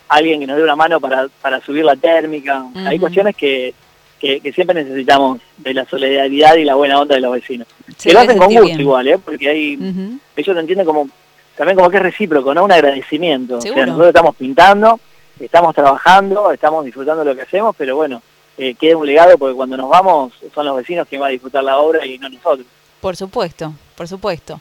alguien 0.08 0.40
que 0.40 0.46
nos 0.46 0.56
dé 0.56 0.62
una 0.62 0.76
mano 0.76 1.00
para, 1.00 1.28
para 1.40 1.60
subir 1.60 1.84
la 1.84 1.96
térmica. 1.96 2.64
Hay 2.74 2.98
cuestiones 2.98 3.34
que, 3.36 3.74
que, 4.20 4.52
siempre 4.52 4.82
necesitamos 4.82 5.40
de 5.58 5.74
la 5.74 5.84
solidaridad 5.86 6.56
y 6.56 6.64
la 6.64 6.74
buena 6.74 7.00
onda 7.00 7.14
de 7.14 7.20
los 7.20 7.32
vecinos. 7.32 7.66
que 8.02 8.12
lo 8.12 8.20
hacen 8.20 8.38
con 8.38 8.52
gusto 8.52 8.80
igual, 8.80 9.08
¿eh? 9.08 9.18
porque 9.18 9.48
hay, 9.48 10.18
ellos 10.36 10.54
lo 10.54 10.60
entienden 10.60 10.86
como 10.86 11.08
también 11.56 11.76
como 11.76 11.90
que 11.90 11.98
es 11.98 12.02
recíproco, 12.02 12.52
¿no? 12.52 12.64
Un 12.64 12.72
agradecimiento. 12.72 13.58
O 13.58 13.60
sea, 13.60 13.86
nosotros 13.86 14.08
estamos 14.08 14.34
pintando, 14.36 14.98
estamos 15.38 15.74
trabajando, 15.74 16.50
estamos 16.50 16.84
disfrutando 16.84 17.24
lo 17.24 17.34
que 17.34 17.42
hacemos, 17.42 17.74
pero 17.76 17.96
bueno, 17.96 18.22
eh, 18.56 18.74
quede 18.74 18.94
un 18.94 19.06
legado 19.06 19.36
porque 19.38 19.54
cuando 19.54 19.76
nos 19.76 19.88
vamos 19.88 20.32
son 20.54 20.66
los 20.66 20.76
vecinos 20.76 21.08
que 21.08 21.18
van 21.18 21.28
a 21.28 21.32
disfrutar 21.32 21.64
la 21.64 21.78
obra 21.78 22.06
y 22.06 22.18
no 22.18 22.28
nosotros. 22.28 22.66
Por 23.00 23.16
supuesto, 23.16 23.74
por 23.96 24.08
supuesto. 24.08 24.60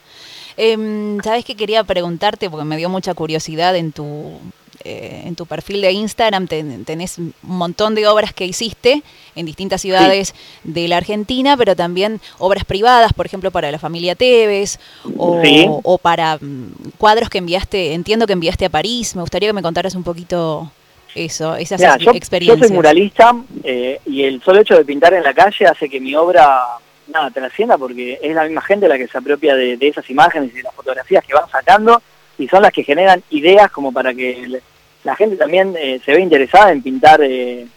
Eh, 0.58 1.18
Sabes 1.24 1.46
que 1.46 1.56
quería 1.56 1.84
preguntarte, 1.84 2.50
porque 2.50 2.66
me 2.66 2.78
dio 2.78 2.90
mucha 2.90 3.14
curiosidad 3.14 3.76
en 3.76 3.92
tu, 3.92 4.40
eh, 4.84 5.24
en 5.26 5.36
tu 5.36 5.46
perfil 5.46 5.82
de 5.82 5.92
Instagram, 5.92 6.48
tenés 6.48 7.18
un 7.18 7.34
montón 7.42 7.96
de 7.96 8.08
obras 8.08 8.34
que 8.34 8.46
hiciste 8.46 9.02
en 9.36 9.46
distintas 9.46 9.82
ciudades 9.82 10.36
de 10.64 10.88
la 10.88 10.98
Argentina, 10.98 11.56
pero 11.58 11.76
también 11.76 12.20
obras 12.38 12.66
privadas, 12.66 13.14
por 13.14 13.26
ejemplo, 13.26 13.50
para 13.50 13.72
la 13.72 13.80
familia 13.80 14.16
Tevez, 14.16 14.80
o, 15.18 15.42
o 15.84 15.98
para 15.98 16.38
mm, 16.38 16.92
cuadros 16.98 17.30
que 17.30 17.38
enviaste, 17.38 17.94
entiendo 17.94 18.28
que 18.28 18.34
enviaste 18.34 18.66
a 18.66 18.70
París. 18.70 19.16
Me 19.16 19.22
gustaría 19.22 19.50
que 19.50 19.54
me 19.54 19.62
contaras 19.62 19.96
un 19.96 20.04
poquito 20.04 20.72
eso, 21.16 21.56
esas 21.56 21.82
experiencias. 22.14 22.60
Yo 22.60 22.68
soy 22.68 22.76
muralista 22.76 23.36
eh, 23.64 24.00
y 24.06 24.24
el 24.24 24.42
solo 24.42 24.62
hecho 24.62 24.76
de 24.76 24.86
pintar 24.86 25.14
en 25.14 25.24
la 25.24 25.34
calle 25.34 25.66
hace 25.66 25.90
que 25.90 26.00
mi 26.00 26.16
obra 26.16 26.62
nada 27.08 27.30
trascienda 27.32 27.78
porque 27.78 28.20
es 28.22 28.34
la 28.34 28.46
misma 28.46 28.62
gente 28.62 28.88
la 28.88 28.98
que 28.98 29.08
se 29.08 29.18
apropia 29.18 29.56
de, 29.56 29.78
esas 29.82 30.10
imágenes 30.10 30.52
y 30.54 30.58
de 30.58 30.64
las 30.64 30.74
fotografías 30.74 31.24
que 31.24 31.34
van 31.34 31.50
sacando 31.50 32.02
y 32.38 32.48
son 32.48 32.62
las 32.62 32.72
que 32.72 32.84
generan 32.84 33.22
ideas 33.30 33.70
como 33.72 33.92
para 33.92 34.14
que 34.14 34.62
la 35.04 35.16
gente 35.16 35.36
también 35.36 35.76
eh, 35.78 36.00
se 36.04 36.12
vea 36.12 36.22
interesada 36.22 36.72
en 36.72 36.82
pintar 36.82 37.22
eh, 37.22 37.68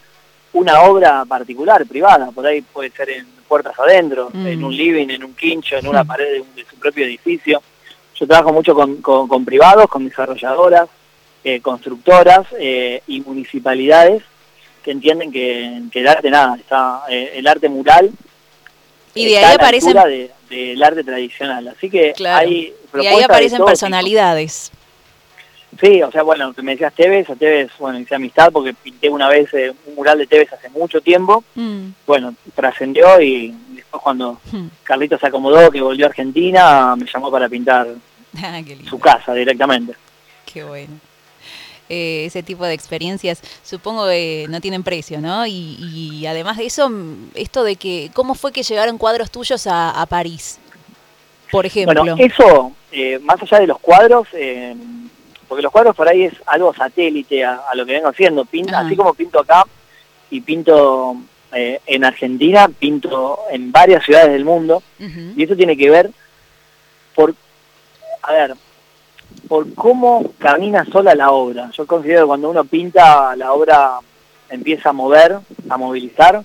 una 0.52 0.82
obra 0.82 1.24
particular, 1.24 1.84
privada, 1.86 2.30
por 2.30 2.46
ahí 2.46 2.62
puede 2.62 2.90
ser 2.90 3.10
en 3.10 3.26
puertas 3.48 3.78
adentro, 3.78 4.30
mm. 4.32 4.46
en 4.46 4.64
un 4.64 4.74
living, 4.74 5.08
en 5.10 5.24
un 5.24 5.34
quincho, 5.34 5.76
en 5.76 5.86
una 5.86 6.04
mm. 6.04 6.06
pared 6.06 6.42
de, 6.54 6.64
su 6.64 6.76
propio 6.76 7.04
edificio. 7.04 7.60
Yo 8.14 8.26
trabajo 8.26 8.52
mucho 8.52 8.74
con 8.74 9.44
privados, 9.44 9.88
con 9.88 10.08
desarrolladoras, 10.08 10.88
eh, 11.48 11.60
constructoras 11.60 12.44
eh, 12.58 13.02
y 13.06 13.20
municipalidades 13.20 14.20
que 14.82 14.90
entienden 14.90 15.30
que, 15.30 15.80
el 15.92 16.08
arte 16.08 16.28
nada, 16.28 16.56
está 16.56 17.04
eh, 17.08 17.34
el 17.36 17.46
arte 17.46 17.68
mural 17.68 18.10
y 19.14 19.26
de 19.26 19.38
ahí 19.38 19.54
aparecen 19.54 19.96
del 20.50 20.82
arte 20.82 21.04
tradicional, 21.04 21.68
así 21.68 21.88
que 21.88 22.14
hay 22.26 22.74
y 23.00 23.06
ahí 23.06 23.22
aparecen 23.22 23.64
personalidades. 23.64 24.72
Sí, 25.80 26.02
o 26.02 26.10
sea, 26.10 26.24
bueno, 26.24 26.52
me 26.60 26.72
decías 26.72 26.92
Tevez, 26.92 27.30
a 27.30 27.36
Tevez, 27.36 27.70
bueno, 27.78 28.00
hice 28.00 28.16
amistad 28.16 28.50
porque 28.50 28.74
pinté 28.74 29.08
una 29.08 29.28
vez 29.28 29.48
un 29.86 29.94
mural 29.94 30.18
de 30.18 30.26
Tevez 30.26 30.52
hace 30.52 30.68
mucho 30.70 31.00
tiempo, 31.00 31.44
mm. 31.54 31.90
bueno, 32.08 32.34
trascendió 32.56 33.20
y 33.20 33.54
después 33.68 34.02
cuando 34.02 34.40
mm. 34.50 34.66
Carlito 34.82 35.16
se 35.16 35.28
acomodó, 35.28 35.70
que 35.70 35.80
volvió 35.80 36.06
a 36.06 36.08
Argentina, 36.08 36.96
me 36.96 37.06
llamó 37.06 37.30
para 37.30 37.48
pintar 37.48 37.86
ah, 38.42 38.60
su 38.90 38.98
casa 38.98 39.32
directamente. 39.32 39.94
Qué 40.44 40.64
bueno. 40.64 41.05
Eh, 41.88 42.24
ese 42.26 42.42
tipo 42.42 42.64
de 42.64 42.74
experiencias, 42.74 43.40
supongo 43.62 44.08
que 44.08 44.46
no 44.48 44.60
tienen 44.60 44.82
precio, 44.82 45.20
¿no? 45.20 45.46
Y, 45.46 46.26
además 46.26 46.56
de 46.56 46.66
eso, 46.66 46.90
esto 47.34 47.62
de 47.62 47.76
que, 47.76 48.10
¿cómo 48.12 48.34
fue 48.34 48.50
que 48.50 48.64
llegaron 48.64 48.98
cuadros 48.98 49.30
tuyos 49.30 49.68
a, 49.70 50.04
París, 50.08 50.58
por 51.52 51.64
ejemplo? 51.64 52.00
Bueno, 52.00 52.16
eso, 52.18 52.72
eh, 52.90 53.20
más 53.20 53.40
allá 53.40 53.60
de 53.60 53.68
los 53.68 53.78
cuadros, 53.78 54.26
eh, 54.32 54.74
porque 55.46 55.62
los 55.62 55.70
cuadros 55.70 55.94
por 55.94 56.08
ahí 56.08 56.24
es 56.24 56.34
algo 56.46 56.74
satélite 56.74 57.44
a, 57.44 57.62
lo 57.74 57.86
que 57.86 57.92
vengo 57.92 58.08
haciendo, 58.08 58.44
pinto, 58.44 58.76
así 58.76 58.96
como 58.96 59.14
pinto 59.14 59.38
acá 59.38 59.64
y 60.30 60.40
pinto 60.40 61.16
en 61.52 62.04
Argentina, 62.04 62.68
pinto 62.68 63.38
en 63.50 63.70
varias 63.70 64.04
ciudades 64.04 64.32
del 64.32 64.44
mundo, 64.44 64.82
y 64.98 65.40
eso 65.40 65.54
tiene 65.54 65.76
que 65.76 65.88
ver 65.88 66.10
por, 67.14 67.32
a 68.22 68.32
ver, 68.32 68.56
por 69.48 69.74
cómo 69.74 70.32
camina 70.38 70.84
sola 70.84 71.14
la 71.14 71.30
obra. 71.30 71.70
Yo 71.72 71.86
considero 71.86 72.22
que 72.22 72.26
cuando 72.26 72.50
uno 72.50 72.64
pinta, 72.64 73.34
la 73.36 73.52
obra 73.52 73.98
empieza 74.48 74.90
a 74.90 74.92
mover, 74.92 75.38
a 75.68 75.76
movilizar, 75.76 76.42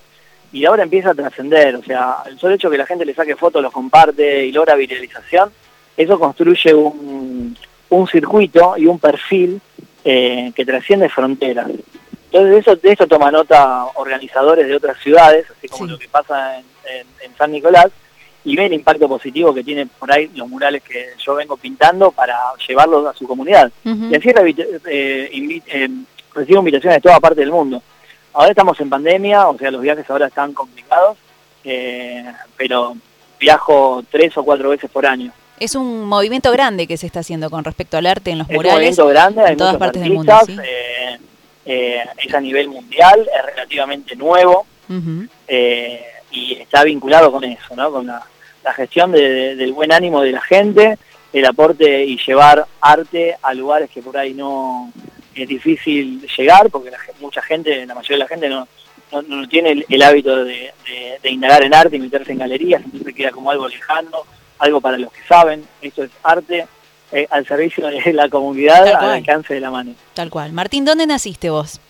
y 0.52 0.60
la 0.60 0.70
obra 0.70 0.82
empieza 0.82 1.10
a 1.10 1.14
trascender. 1.14 1.76
O 1.76 1.82
sea, 1.82 2.16
el 2.26 2.38
solo 2.38 2.54
hecho 2.54 2.70
que 2.70 2.78
la 2.78 2.86
gente 2.86 3.04
le 3.04 3.14
saque 3.14 3.36
fotos, 3.36 3.62
los 3.62 3.72
comparte 3.72 4.46
y 4.46 4.52
logra 4.52 4.74
viralización, 4.74 5.50
eso 5.96 6.18
construye 6.18 6.74
un, 6.74 7.56
un 7.90 8.06
circuito 8.08 8.74
y 8.76 8.86
un 8.86 8.98
perfil 8.98 9.60
eh, 10.04 10.52
que 10.54 10.64
trasciende 10.64 11.08
fronteras. 11.08 11.68
Entonces 12.26 12.50
de 12.50 12.58
eso, 12.58 12.76
de 12.76 12.92
eso 12.92 13.06
toma 13.06 13.30
nota 13.30 13.84
organizadores 13.94 14.66
de 14.66 14.76
otras 14.76 14.98
ciudades, 14.98 15.46
así 15.50 15.68
como 15.68 15.86
lo 15.86 15.98
que 15.98 16.08
pasa 16.08 16.58
en 16.58 17.36
San 17.36 17.52
Nicolás, 17.52 17.88
y 18.44 18.56
ve 18.56 18.66
el 18.66 18.72
impacto 18.72 19.08
positivo 19.08 19.54
que 19.54 19.62
tiene 19.62 19.86
por 19.86 20.12
ahí 20.12 20.30
los 20.34 20.48
murales 20.48 20.82
que 20.82 21.10
yo 21.24 21.34
vengo 21.34 21.56
pintando 21.56 22.10
para 22.10 22.36
llevarlos 22.66 23.06
a 23.06 23.16
su 23.16 23.26
comunidad. 23.26 23.70
Y 23.84 24.14
así 24.14 24.30
eh, 24.30 25.62
eh, 25.66 25.88
recibo 26.34 26.58
invitaciones 26.58 26.96
de 26.96 27.00
toda 27.00 27.20
parte 27.20 27.40
del 27.40 27.52
mundo. 27.52 27.82
Ahora 28.32 28.50
estamos 28.50 28.80
en 28.80 28.90
pandemia, 28.90 29.48
o 29.48 29.58
sea, 29.58 29.70
los 29.70 29.82
viajes 29.82 30.08
ahora 30.10 30.26
están 30.26 30.52
complicados, 30.52 31.18
eh, 31.64 32.24
pero 32.56 32.96
viajo 33.38 34.02
tres 34.10 34.36
o 34.36 34.44
cuatro 34.44 34.70
veces 34.70 34.90
por 34.90 35.06
año. 35.06 35.32
Es 35.60 35.76
un 35.76 36.06
movimiento 36.06 36.50
grande 36.50 36.88
que 36.88 36.96
se 36.96 37.06
está 37.06 37.20
haciendo 37.20 37.48
con 37.48 37.62
respecto 37.62 37.96
al 37.96 38.06
arte 38.06 38.32
en 38.32 38.38
los 38.38 38.48
murales. 38.48 38.66
Es 38.66 38.98
un 38.98 39.04
movimiento 39.04 39.06
grande, 39.06 39.52
en 39.52 39.56
todas 39.56 39.76
partes 39.76 40.02
del 40.02 40.12
mundo. 40.14 40.32
es 41.64 42.34
a 42.34 42.40
nivel 42.40 42.68
mundial, 42.68 43.20
es 43.20 43.46
relativamente 43.54 44.16
nuevo 44.16 44.66
y 46.32 46.54
está 46.54 46.82
vinculado 46.82 47.30
con 47.30 47.44
eso, 47.44 47.76
¿no? 47.76 47.92
Con 47.92 48.06
la, 48.06 48.26
la 48.64 48.72
gestión 48.72 49.12
del 49.12 49.72
buen 49.72 49.92
ánimo 49.92 50.22
de 50.22 50.32
la 50.32 50.40
gente, 50.40 50.98
el 51.32 51.44
aporte 51.46 52.04
y 52.04 52.18
llevar 52.18 52.66
arte 52.80 53.36
a 53.42 53.54
lugares 53.54 53.90
que 53.90 54.02
por 54.02 54.16
ahí 54.16 54.34
no 54.34 54.92
es 55.34 55.48
difícil 55.48 56.26
llegar, 56.36 56.70
porque 56.70 56.90
mucha 57.20 57.42
gente, 57.42 57.86
la 57.86 57.94
mayoría 57.94 58.16
de 58.16 58.22
la 58.24 58.28
gente 58.28 58.48
no, 58.48 58.68
no, 59.22 59.48
tiene 59.48 59.84
el, 59.88 60.02
hábito 60.02 60.44
de, 60.44 60.72
indagar 61.24 61.62
en 61.62 61.74
arte 61.74 61.96
y 61.96 62.00
meterse 62.00 62.32
en 62.32 62.38
galerías, 62.38 62.82
entonces 62.84 63.14
queda 63.14 63.30
como 63.30 63.50
algo 63.50 63.66
lejano, 63.68 64.18
algo 64.58 64.80
para 64.80 64.98
los 64.98 65.12
que 65.12 65.22
saben, 65.26 65.64
esto 65.80 66.04
es 66.04 66.10
arte 66.22 66.66
eh, 67.10 67.26
al 67.30 67.46
servicio 67.46 67.86
de 67.86 68.12
la 68.12 68.28
comunidad, 68.28 68.86
al 68.86 69.10
alcance 69.10 69.54
de 69.54 69.60
la 69.60 69.70
mano. 69.70 69.94
Tal 70.14 70.30
cual. 70.30 70.52
Martín, 70.52 70.84
¿dónde 70.84 71.06
naciste 71.06 71.50
vos? 71.50 71.80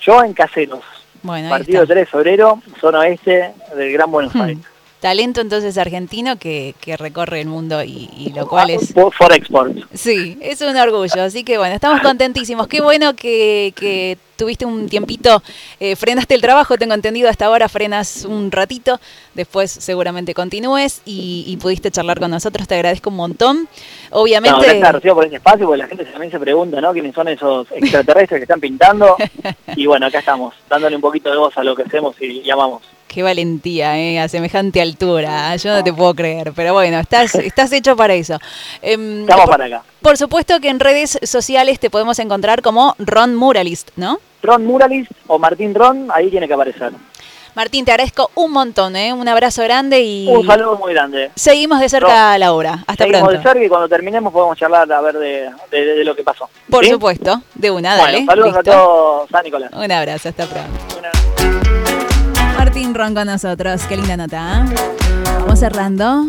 Yo 0.00 0.22
en 0.22 0.32
Caseros, 0.32 0.84
bueno, 1.22 1.50
partido 1.50 1.86
3 1.86 1.98
de 1.98 2.06
febrero, 2.06 2.62
zona 2.80 3.00
oeste 3.00 3.52
del 3.76 3.92
Gran 3.92 4.10
Buenos 4.10 4.34
hmm. 4.34 4.40
Aires 4.40 4.69
talento 5.00 5.40
entonces 5.40 5.76
argentino 5.78 6.36
que, 6.36 6.74
que 6.80 6.96
recorre 6.96 7.40
el 7.40 7.48
mundo 7.48 7.82
y, 7.82 8.32
lo 8.34 8.46
cual 8.46 8.70
es... 8.70 8.92
For 8.92 9.32
export. 9.32 9.76
Sí, 9.94 10.38
es 10.40 10.60
un 10.60 10.76
orgullo. 10.76 11.22
Así 11.22 11.42
que 11.42 11.58
bueno, 11.58 11.74
estamos 11.74 12.00
contentísimos. 12.00 12.68
Qué 12.68 12.80
bueno 12.80 13.14
que, 13.16 13.72
que 13.76 14.18
tuviste 14.40 14.64
un 14.64 14.88
tiempito, 14.88 15.42
eh, 15.80 15.96
frenaste 15.96 16.34
el 16.34 16.40
trabajo, 16.40 16.78
tengo 16.78 16.94
entendido, 16.94 17.28
hasta 17.28 17.44
ahora 17.44 17.68
frenas 17.68 18.24
un 18.24 18.50
ratito, 18.50 18.98
después 19.34 19.70
seguramente 19.70 20.32
continúes 20.32 21.02
y, 21.04 21.58
pudiste 21.60 21.90
charlar 21.90 22.18
con 22.18 22.30
nosotros, 22.30 22.66
te 22.66 22.74
agradezco 22.74 23.10
un 23.10 23.16
montón. 23.16 23.68
Obviamente... 24.10 24.80
No, 24.80 24.80
gracias 24.80 25.14
por 25.14 25.26
ese 25.26 25.36
espacio, 25.36 25.66
porque 25.66 25.82
la 25.82 25.88
gente 25.88 26.06
también 26.06 26.32
se 26.32 26.40
pregunta, 26.40 26.80
¿no? 26.80 26.90
¿Quiénes 26.94 27.14
son 27.14 27.28
esos 27.28 27.70
extraterrestres 27.70 28.38
que 28.38 28.44
están 28.44 28.60
pintando? 28.60 29.14
y 29.76 29.84
bueno, 29.84 30.06
acá 30.06 30.20
estamos, 30.20 30.54
dándole 30.70 30.96
un 30.96 31.02
poquito 31.02 31.30
de 31.30 31.36
voz 31.36 31.54
a 31.58 31.62
lo 31.62 31.76
que 31.76 31.82
hacemos 31.82 32.16
y 32.18 32.40
llamamos. 32.42 32.82
Qué 33.12 33.24
valentía, 33.24 33.98
¿eh? 33.98 34.20
a 34.20 34.28
semejante 34.28 34.80
altura. 34.80 35.52
¿eh? 35.52 35.58
Yo 35.58 35.74
no 35.74 35.82
te 35.82 35.92
puedo 35.92 36.14
creer, 36.14 36.52
pero 36.54 36.74
bueno, 36.74 37.00
estás, 37.00 37.34
estás 37.34 37.72
hecho 37.72 37.96
para 37.96 38.14
eso. 38.14 38.38
Eh, 38.80 39.22
Estamos 39.22 39.50
para 39.50 39.64
acá. 39.64 39.82
Por 40.00 40.16
supuesto 40.16 40.60
que 40.60 40.68
en 40.68 40.78
redes 40.78 41.18
sociales 41.24 41.80
te 41.80 41.90
podemos 41.90 42.20
encontrar 42.20 42.62
como 42.62 42.94
Ron 43.00 43.34
Muralist, 43.34 43.90
¿no? 43.96 44.20
Ron 44.44 44.64
Muralist 44.64 45.10
o 45.26 45.40
Martín 45.40 45.74
Ron, 45.74 46.06
ahí 46.14 46.30
tiene 46.30 46.46
que 46.46 46.54
aparecer. 46.54 46.92
Martín, 47.56 47.84
te 47.84 47.90
agradezco 47.90 48.30
un 48.36 48.52
montón, 48.52 48.94
¿eh? 48.94 49.12
un 49.12 49.26
abrazo 49.26 49.64
grande 49.64 50.00
y... 50.02 50.28
Un 50.28 50.46
saludo 50.46 50.76
muy 50.76 50.92
grande. 50.92 51.32
Seguimos 51.34 51.80
de 51.80 51.88
cerca 51.88 52.30
Ron, 52.30 52.40
la 52.40 52.52
hora. 52.52 52.84
Hasta 52.86 53.06
pronto. 53.06 53.18
Seguimos 53.18 53.32
de 53.32 53.42
cerca 53.42 53.64
y 53.64 53.68
cuando 53.68 53.88
terminemos 53.88 54.32
podemos 54.32 54.56
charlar 54.56 54.90
a 54.92 55.00
ver 55.00 55.18
de, 55.18 55.50
de, 55.72 55.84
de, 55.84 56.04
lo 56.04 56.14
que 56.14 56.22
pasó. 56.22 56.48
Por 56.70 56.86
supuesto, 56.86 57.42
de 57.56 57.72
una, 57.72 57.96
dale. 57.96 58.24
Bueno, 58.24 58.30
saludos 58.30 58.56
a 58.56 58.62
todos, 58.62 59.30
San 59.30 59.42
Nicolás. 59.42 59.72
Un 59.72 59.90
abrazo, 59.90 60.28
hasta 60.28 60.46
pronto. 60.46 61.19
Martín 62.56 62.94
Ron 62.94 63.14
con 63.14 63.26
nosotros. 63.26 63.82
Qué 63.88 63.96
linda 63.96 64.16
nota. 64.16 64.64
¿eh? 64.68 64.74
Vamos 65.40 65.58
cerrando. 65.58 66.26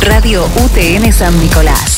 Radio 0.00 0.44
UTN 0.64 1.12
San 1.12 1.38
Nicolás. 1.40 1.91